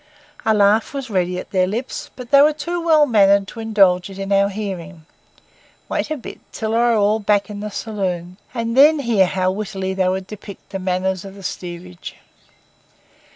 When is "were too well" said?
2.41-3.05